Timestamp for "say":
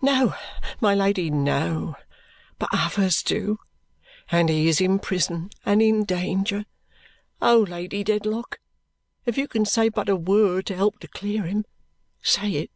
9.64-9.88, 12.22-12.52